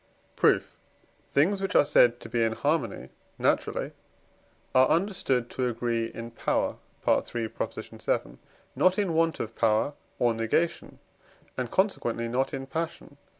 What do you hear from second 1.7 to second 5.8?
are said to be in harmony naturally, are understood to